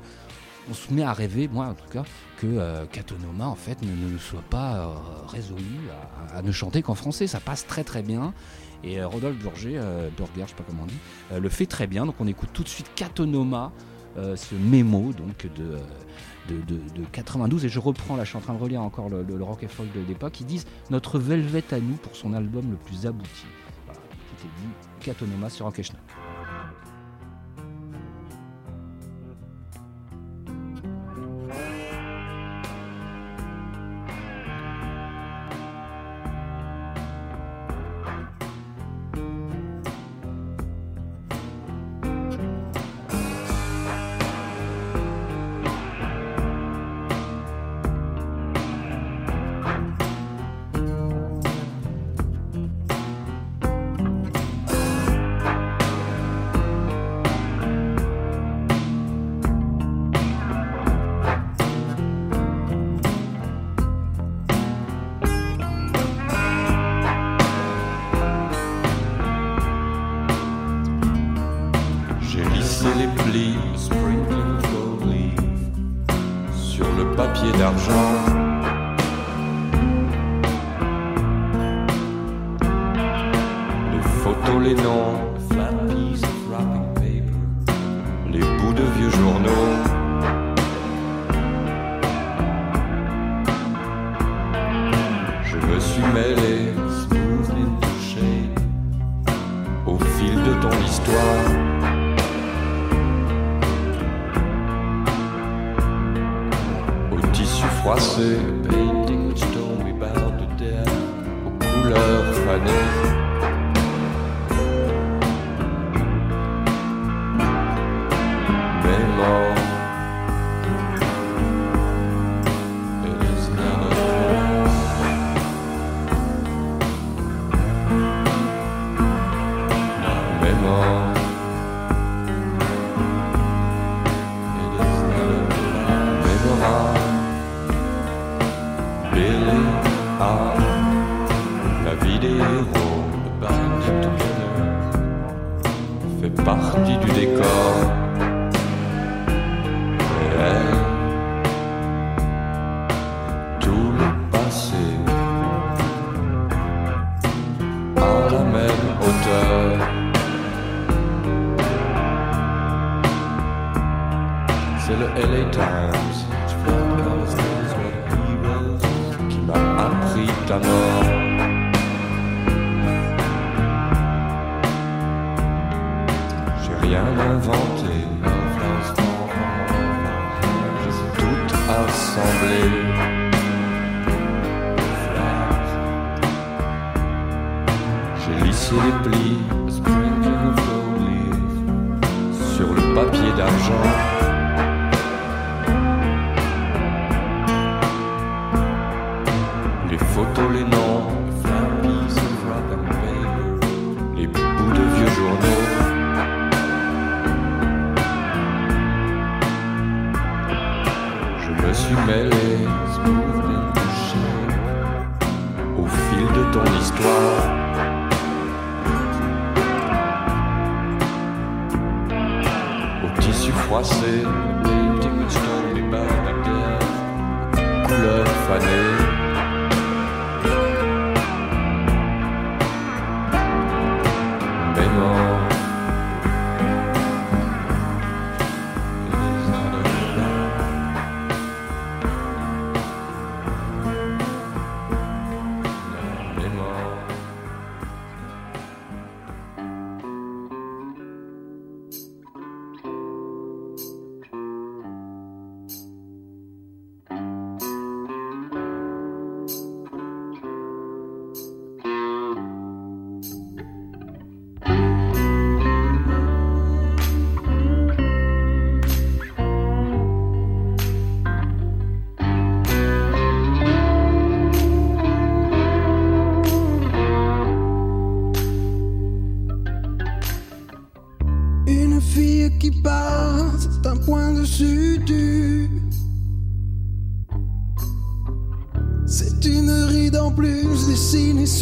on 0.70 0.74
se 0.74 0.92
met 0.92 1.02
à 1.02 1.12
rêver, 1.12 1.48
moi 1.48 1.66
en 1.66 1.74
tout 1.74 1.88
cas, 1.90 2.04
que 2.38 2.46
euh, 2.46 2.84
en 3.40 3.54
fait 3.54 3.78
ne, 3.82 4.18
soit 4.18 4.44
pas 4.48 4.90
résolu 5.28 5.62
à 6.34 6.42
ne 6.42 6.52
chanter 6.52 6.82
qu'en 6.82 6.94
français. 6.94 7.26
Ça 7.26 7.40
passe 7.40 7.66
très 7.66 7.84
très 7.84 8.02
bien. 8.02 8.32
Et 8.86 9.00
euh, 9.00 9.06
Rodolphe 9.08 9.38
Burger, 9.38 9.78
euh, 9.78 10.08
Burger, 10.16 10.42
je 10.44 10.48
sais 10.50 10.54
pas 10.54 10.64
comment 10.66 10.82
on 10.82 10.86
dit, 10.86 10.94
euh, 11.32 11.40
le 11.40 11.48
fait 11.48 11.66
très 11.66 11.86
bien. 11.86 12.04
Donc 12.06 12.16
on 12.20 12.26
écoute 12.26 12.50
tout 12.52 12.62
de 12.62 12.68
suite 12.68 12.90
Katonoma, 12.94 13.72
euh, 14.18 14.36
ce 14.36 14.54
mémo 14.54 15.12
donc 15.12 15.46
de, 15.56 15.64
euh, 15.64 15.78
de, 16.48 16.56
de- 16.74 17.00
de 17.00 17.04
92. 17.12 17.64
Et 17.64 17.68
je 17.68 17.78
reprends, 17.80 18.16
là 18.16 18.24
je 18.24 18.28
suis 18.28 18.38
en 18.38 18.42
train 18.42 18.54
de 18.54 18.60
relire 18.60 18.82
encore 18.82 19.08
le, 19.08 19.24
rock 19.42 19.64
and 19.64 19.68
folk 19.68 19.90
de 19.92 20.00
l'époque. 20.06 20.38
Ils 20.40 20.46
disent 20.46 20.66
notre 20.90 21.18
Velvet 21.18 21.64
à 21.72 21.80
nous 21.80 21.96
pour 21.96 22.14
son 22.14 22.34
album 22.34 22.70
le 22.70 22.76
plus 22.76 23.06
abouti. 23.06 23.46
Voilà, 23.86 24.00
dit. 24.42 24.68
Katonoma 25.00 25.48
sur 25.50 25.64
Rock 25.66 25.78
et 25.78 25.82
Schnock. 25.82 26.00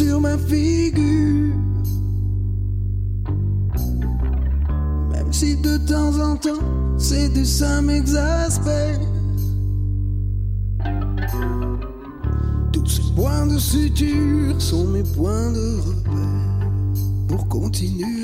sur 0.03 0.19
ma 0.19 0.37
figure. 0.37 1.55
Même 5.11 5.31
si 5.31 5.55
de 5.57 5.77
temps 5.77 6.19
en 6.19 6.35
temps, 6.35 6.65
c'est 6.97 7.29
du 7.29 7.45
ça 7.45 7.81
m'exaspère. 7.81 8.99
Tous 12.71 12.87
ces 12.87 13.13
points 13.15 13.47
de 13.47 13.57
suture 13.57 14.59
sont 14.59 14.87
mes 14.87 15.03
points 15.03 15.51
de 15.51 15.79
repère 15.87 16.69
pour 17.27 17.47
continuer. 17.47 18.22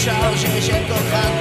אפשר 0.00 0.36
שיש 0.36 0.70
את 0.70 0.86
כוחם 0.88 1.39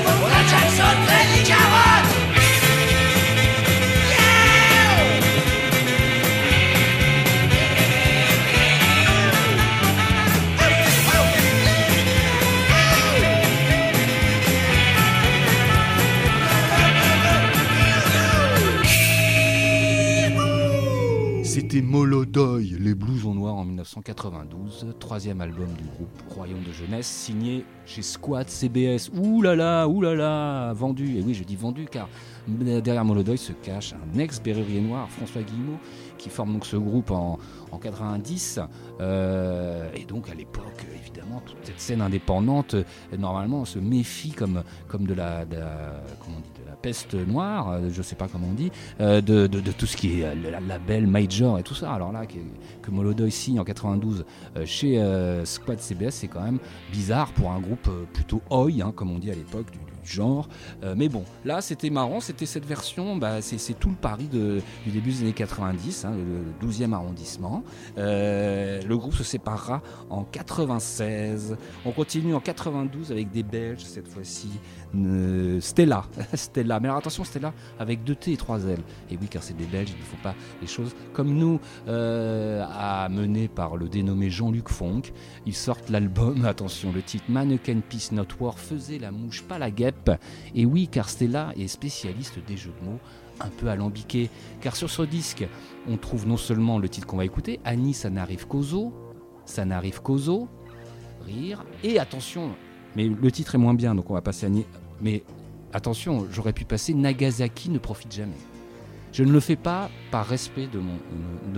Molodoy, 21.90 22.76
les 22.80 22.94
Blousons 22.94 23.34
Noirs 23.34 23.56
en 23.56 23.66
1992, 23.66 24.94
troisième 25.00 25.42
album 25.42 25.70
du 25.74 25.86
groupe 25.86 26.22
Royaume 26.30 26.62
de 26.62 26.72
Jeunesse, 26.72 27.08
signé 27.08 27.66
chez 27.88 28.04
Squat 28.04 28.48
CBS. 28.48 29.10
Ouh 29.18 29.42
là 29.42 29.56
là, 29.56 29.88
ouh 29.88 30.00
là 30.00 30.14
là, 30.14 30.72
vendu. 30.74 31.18
Et 31.18 31.24
oui, 31.24 31.34
je 31.34 31.44
dis 31.44 31.56
vendu 31.56 31.88
car 31.92 32.08
derrière 32.48 33.04
Molodoy 33.04 33.40
se 33.40 33.54
cache 33.54 33.94
un 33.94 34.20
ex-berrurier 34.20 34.82
noir, 34.82 35.10
François 35.10 35.42
Guillemot, 35.42 35.80
qui 36.20 36.30
forme 36.30 36.54
donc 36.54 36.68
ce 36.68 36.78
groupe 36.78 37.10
en, 37.10 37.40
en 37.72 37.78
90. 37.80 38.60
Euh, 39.02 39.90
et 39.96 40.06
donc 40.06 40.30
à 40.30 40.36
l'époque, 40.36 40.86
évidemment, 40.94 41.42
toute 41.44 41.58
cette 41.64 41.80
scène 41.80 42.02
indépendante, 42.02 42.76
euh, 42.76 42.84
normalement, 43.18 43.66
se 43.66 43.80
méfie 43.80 44.32
comme, 44.32 44.62
de 44.94 45.14
la, 45.16 45.44
peste 46.82 47.14
noire, 47.14 47.72
euh, 47.72 47.90
je 47.92 48.02
sais 48.02 48.16
pas 48.16 48.28
comment 48.28 48.48
on 48.50 48.54
dit, 48.54 48.72
euh, 49.02 49.22
de, 49.22 49.48
tout 49.72 49.86
ce 49.86 49.98
qui 49.98 50.22
est 50.22 50.26
euh, 50.26 50.36
le 50.36 50.68
label 50.68 51.08
major 51.08 51.60
et 51.60 51.64
tout 51.64 51.76
ça. 51.76 51.92
Alors 51.92 52.12
là, 52.12 52.26
que, 52.26 52.40
que 52.82 52.92
Molodoy 52.92 53.32
signe 53.32 53.60
en 53.60 53.64
92 53.64 54.26
euh, 54.58 54.66
chez 54.66 55.00
Squad 55.46 55.80
CBS, 55.80 56.12
c'est 56.12 56.28
quand 56.28 56.42
même 56.42 56.60
bizarre 56.92 57.32
pour 57.34 57.52
un 57.52 57.60
groupe 57.60 57.90
plutôt 58.14 58.42
oi, 58.50 58.70
hein, 58.82 58.92
comme 58.96 59.12
on 59.12 59.20
dit 59.20 59.32
à 59.32 59.36
l'époque, 59.36 59.68
du 60.04 60.10
genre. 60.10 60.48
Euh, 60.84 60.94
mais 60.98 61.10
bon, 61.10 61.24
là, 61.46 61.62
c'était 61.62 61.90
marrant, 61.90 62.20
c'était 62.20 62.46
cette 62.46 62.66
version, 62.66 63.16
bah, 63.18 63.42
c'est 63.42 63.78
tout 63.80 63.90
le 63.90 63.96
Paris 63.96 64.28
de- 64.32 64.62
du 64.86 64.92
début 64.92 65.12
des 65.12 65.22
années 65.22 65.34
90, 65.34 66.06
hein, 66.06 66.12
le 66.16 66.68
12e 66.68 66.94
arrondissement. 66.94 67.64
Euh, 67.98 68.82
le 68.82 68.98
groupe 68.98 69.14
se 69.14 69.24
séparera 69.24 69.82
en 70.10 70.24
96. 70.24 71.56
On 71.86 71.92
continue 71.92 72.34
en 72.36 72.40
92 72.40 73.12
avec 73.12 73.32
des 73.32 73.44
Belges, 73.44 73.84
cette 73.84 74.08
fois-ci. 74.08 74.50
euh, 74.96 75.60
Stella. 75.62 76.04
Stella. 76.34 76.80
Mais 76.80 76.88
alors 76.88 76.98
attention, 76.98 77.24
Stella 77.24 77.54
avec 77.78 78.04
deux 78.04 78.16
T 78.16 78.34
et 78.34 78.38
trois 78.38 78.60
L. 78.64 78.80
Et 79.12 79.18
oui, 79.22 79.28
car 79.30 79.44
c'est 79.44 79.56
des 79.56 79.66
Belges, 79.66 79.92
ils 79.96 80.00
ne 80.00 80.04
font 80.04 80.18
pas 80.24 80.34
les 80.62 80.68
choses 80.68 80.96
comme 81.14 81.34
nous, 81.36 81.60
euh, 81.88 82.66
amenés 82.72 83.48
par 83.48 83.78
le 83.78 83.88
dénommé 83.88 84.30
Jean-Luc 84.30 84.70
Fonck. 84.70 85.14
Ils 85.46 85.54
sortent 85.56 85.90
l'album, 85.90 86.46
attention, 86.46 86.92
le 86.92 87.02
titre 87.02 87.26
Mannequin 87.30 87.80
Peace 87.88 88.10
Not 88.12 88.26
War 88.40 88.58
faisait 88.58 88.98
la 89.00 89.12
mouche, 89.12 89.44
pas 89.44 89.60
la 89.60 89.70
guêpe. 89.72 89.96
Et 90.56 90.66
oui, 90.66 90.88
car 90.88 91.10
Stella 91.10 91.54
est 91.58 91.68
spécialiste 91.68 92.40
des 92.48 92.58
jeux 92.58 92.74
de 92.82 92.90
mots 92.90 93.00
un 93.40 93.50
peu 93.50 93.68
alambiqués. 93.68 94.30
Car 94.62 94.76
sur 94.76 94.90
ce 94.90 95.04
disque, 95.04 95.48
on 95.88 95.98
trouve 95.98 96.28
non 96.28 96.38
seulement 96.38 96.80
le 96.80 96.90
titre 96.90 97.08
qu'on 97.08 97.18
va 97.18 97.26
écouter, 97.26 97.60
Annie, 97.64 97.94
ça 97.94 98.10
n'arrive 98.10 98.48
qu'aux 98.48 98.74
os, 98.74 98.92
ça 99.46 99.66
n'arrive 99.66 100.02
qu'aux 100.02 100.30
os, 100.30 100.48
rire, 101.26 101.66
et 101.84 102.00
attention, 102.00 102.52
mais 102.96 103.08
le 103.08 103.32
titre 103.32 103.56
est 103.56 103.60
moins 103.60 103.74
bien, 103.74 103.96
donc 103.96 104.10
on 104.10 104.14
va 104.14 104.22
passer 104.22 104.46
Annie, 104.46 104.66
mais 105.02 105.24
attention, 105.74 106.28
j'aurais 106.32 106.54
pu 106.54 106.66
passer 106.66 106.94
Nagasaki 106.94 107.70
ne 107.70 107.80
profite 107.80 108.14
jamais. 108.14 108.38
Je 109.12 109.24
ne 109.24 109.32
le 109.32 109.40
fais 109.40 109.56
pas 109.56 109.90
par 110.12 110.26
respect 110.26 110.68
de 110.68 110.80
mon, 110.80 110.98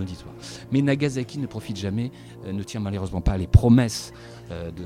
auditoire. 0.00 0.34
Mais 0.70 0.82
Nagasaki 0.82 1.38
ne 1.38 1.46
profite 1.46 1.76
jamais, 1.76 2.10
euh, 2.44 2.52
ne 2.52 2.62
tient 2.62 2.80
malheureusement 2.80 3.20
pas 3.20 3.36
les 3.36 3.46
promesses 3.46 4.12
euh, 4.50 4.70
de, 4.70 4.82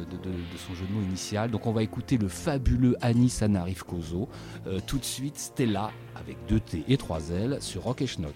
son 0.67 0.75
jeu 0.75 0.85
de 0.87 0.93
mots 0.93 1.03
initial. 1.03 1.51
Donc 1.51 1.67
on 1.67 1.73
va 1.73 1.83
écouter 1.83 2.19
le 2.19 2.29
fabuleux 2.29 2.97
Annie 3.01 3.31
Sanarif 3.31 3.83
Kozo. 3.83 4.29
Euh, 4.67 4.81
tout 4.87 4.99
de 4.99 5.05
suite, 5.05 5.39
Stella 5.39 5.91
avec 6.15 6.37
deux 6.49 6.61
T 6.61 6.85
et 6.89 6.97
trois 6.97 7.31
L 7.31 7.59
sur 7.61 7.85
Rock 7.85 8.03
et 8.03 8.07
Schnock. 8.07 8.35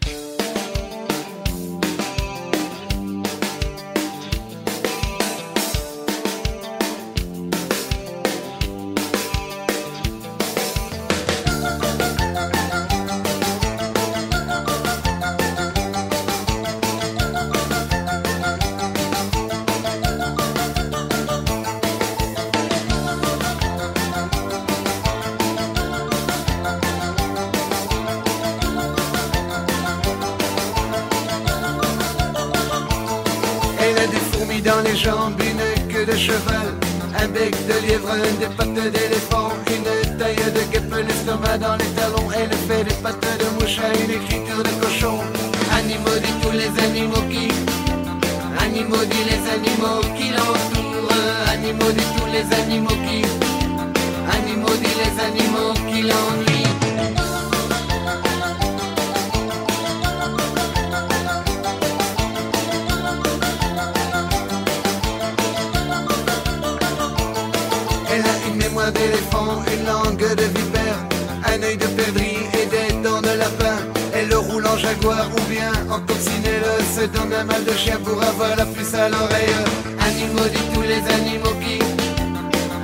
Ou 75.07 75.51
bien 75.51 75.73
en 75.91 76.01
coccinelle, 76.01 76.65
se 76.95 77.07
donne 77.07 77.33
un 77.33 77.45
mal 77.45 77.65
de 77.65 77.73
chien 77.73 77.99
pour 78.05 78.23
avoir 78.23 78.57
la 78.57 78.67
puce 78.67 78.95
à 78.95 79.09
l'oreille. 79.09 79.55
Animaux 79.99 80.49
dit 80.53 80.75
tous 80.75 80.83
les 80.83 81.03
animaux 81.15 81.57
qui, 81.63 81.79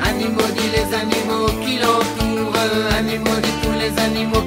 animaux 0.09 0.51
dit 0.57 0.71
les 0.77 0.95
animaux 0.97 1.47
qui 1.65 1.79
l'entourent. 1.79 2.55
Animaux 2.99 3.41
dit 3.43 3.57
tous 3.63 3.79
les 3.79 4.03
animaux 4.03 4.46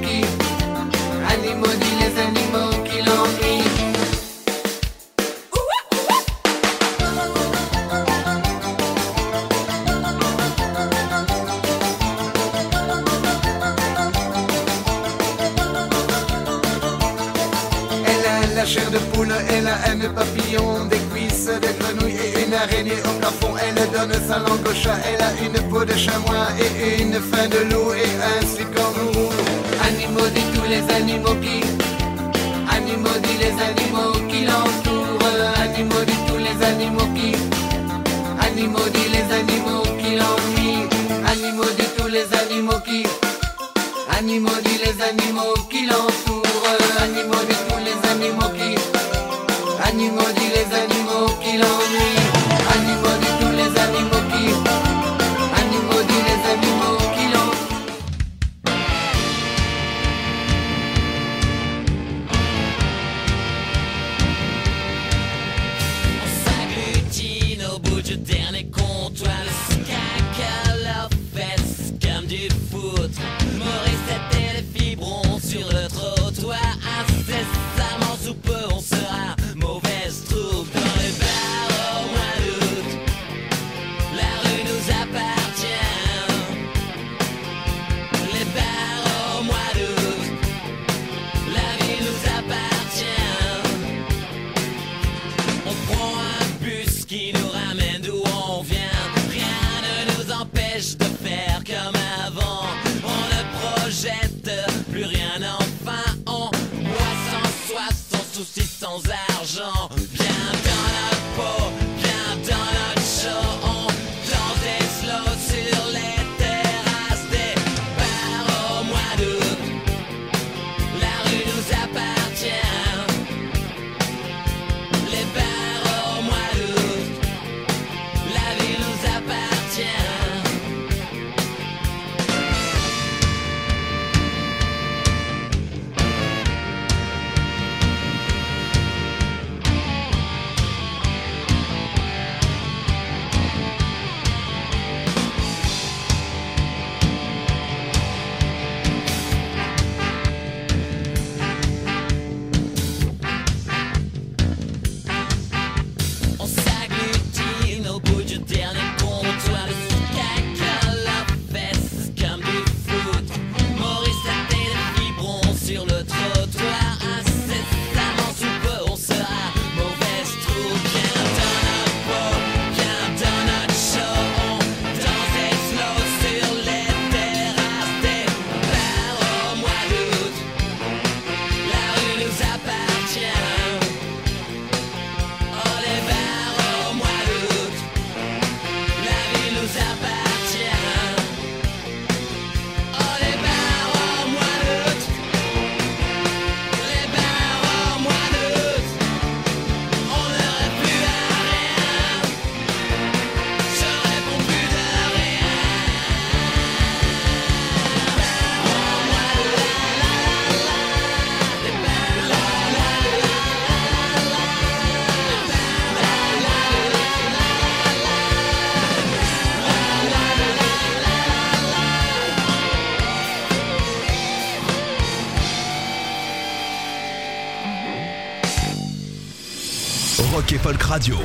Radio. 230.89 231.17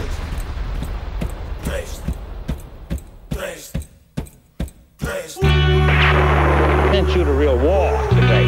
Can't 6.92 7.10
shoot 7.10 7.26
a 7.26 7.32
real 7.32 7.56
war 7.56 7.90
today. 8.10 8.46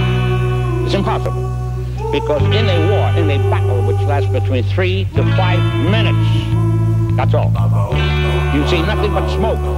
It's 0.85 0.95
impossible. 0.95 1.43
Because 2.13 2.43
in 2.43 2.69
a 2.69 2.91
war, 2.91 3.09
in 3.19 3.31
a 3.31 3.39
battle 3.51 3.83
which 3.87 3.97
lasts 4.03 4.31
between 4.31 4.63
three 4.65 5.07
to 5.15 5.23
five 5.37 5.59
minutes, 5.91 6.29
that's 7.17 7.33
all. 7.33 7.51
You 8.55 8.69
see 8.69 8.83
nothing 8.83 9.15
but 9.15 9.27
smoke. 9.35 9.76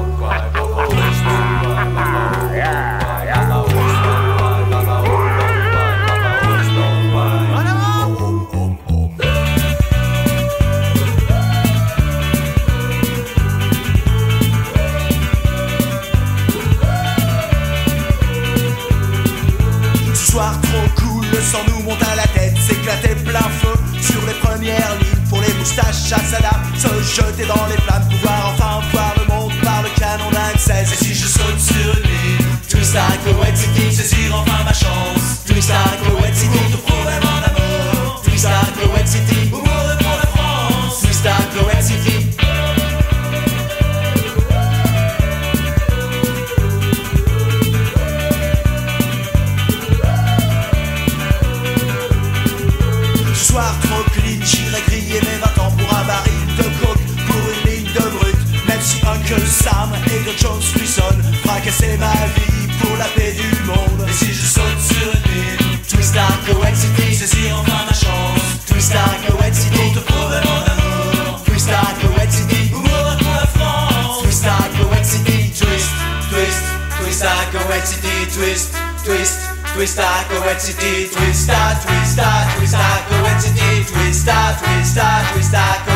Twista, 79.78 80.24
Coed 80.28 80.58
City, 80.60 81.08
twista, 81.08 81.78
twista, 81.80 82.48
twista, 82.56 82.78
Coed 83.08 83.40
City, 83.40 83.84
twista, 83.84 84.58
twista, 84.58 85.22
twista, 85.32 85.87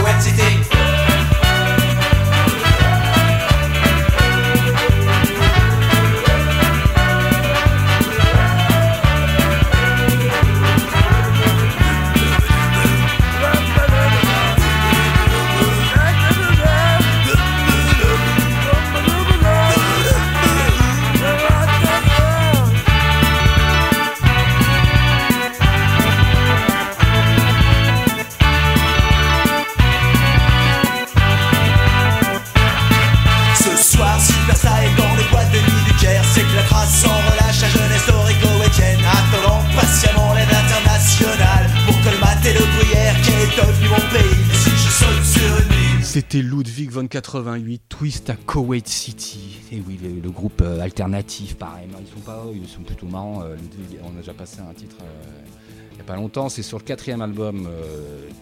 Ludwig 47.02 47.02
von 47.02 47.08
88, 47.08 47.82
Twist 47.88 48.30
à 48.30 48.36
Kuwait 48.36 48.86
City. 48.86 49.58
Et 49.72 49.82
oui, 49.86 49.98
le, 50.22 50.30
groupe 50.30 50.60
euh, 50.62 50.80
alternatif, 50.80 51.56
pareil. 51.56 51.88
Ils 52.00 52.06
sont 52.06 52.20
pas, 52.20 52.44
ils 52.54 52.68
sont 52.68 52.82
plutôt 52.82 53.06
marrants. 53.06 53.42
euh, 53.42 53.56
on 54.04 54.16
a 54.16 54.20
déjà 54.20 54.34
passé 54.34 54.60
un 54.60 54.72
titre 54.72 54.96
euh, 55.02 55.44
il 55.90 55.94
n'y 55.96 56.00
a 56.00 56.04
pas 56.04 56.16
longtemps. 56.16 56.48
C'est 56.48 56.62
sur 56.62 56.78
le 56.78 56.84
quatrième 56.84 57.20
album, 57.20 57.68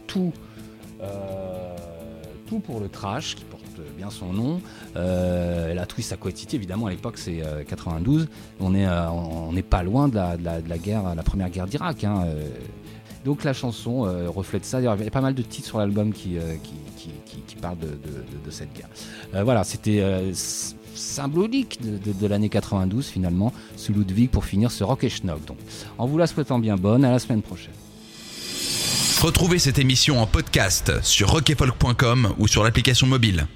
tout, 0.06 0.32
tout 2.46 2.58
pour 2.60 2.80
le 2.80 2.88
trash, 2.88 3.34
qui 3.34 3.44
porte 3.44 3.62
bien 3.96 4.10
son 4.10 4.32
nom. 4.32 4.60
La 4.94 5.86
Twist 5.86 6.12
à 6.12 6.16
Kuwait 6.16 6.36
City, 6.36 6.56
évidemment, 6.56 6.86
à 6.86 6.90
l'époque, 6.90 7.18
c'est 7.18 7.44
euh, 7.44 7.64
92. 7.64 8.28
On 8.60 8.74
est, 8.74 8.86
on 8.88 9.52
n'est 9.52 9.62
pas 9.62 9.82
loin 9.82 10.08
de 10.08 10.16
la, 10.16 10.78
guerre, 10.78 11.14
la 11.14 11.22
première 11.22 11.50
guerre 11.50 11.66
d'Irak. 11.66 12.04
hein. 12.04 12.26
Donc 13.24 13.44
la 13.44 13.52
chanson 13.52 14.02
reflète 14.30 14.64
ça. 14.64 14.80
Il 14.80 14.84
y 14.84 14.86
a 14.86 14.96
pas 15.10 15.20
mal 15.20 15.34
de 15.34 15.42
titres 15.42 15.68
sur 15.68 15.78
l'album 15.78 16.12
qui, 16.12 16.38
qui- 17.46 17.56
parlent 17.56 17.78
de, 17.78 18.50
cette 18.50 18.72
guerre. 18.74 18.88
Euh, 19.34 19.44
voilà, 19.44 19.64
c'était 19.64 20.00
euh, 20.00 20.32
symbolique 20.94 21.78
de 21.82 22.26
l'année 22.26 22.48
92 22.48 23.06
finalement, 23.06 23.52
sous 23.76 23.92
Ludwig 23.92 24.30
pour 24.30 24.44
finir 24.44 24.70
ce 24.70 24.84
rock 24.84 25.04
et 25.04 25.08
schnock. 25.10 25.44
Donc, 25.44 25.58
en 25.98 26.06
vous 26.06 26.18
la 26.18 26.26
souhaitant 26.26 26.58
bien 26.58 26.76
bonne, 26.76 27.04
à 27.04 27.10
la 27.10 27.18
semaine 27.18 27.42
prochaine. 27.42 27.74
Retrouvez 29.20 29.58
cette 29.58 29.78
émission 29.78 30.20
en 30.20 30.26
podcast 30.26 30.92
sur 31.02 31.30
rockefolk.com 31.30 32.34
ou 32.38 32.48
sur 32.48 32.64
l'application 32.64 33.06
mobile. 33.06 33.46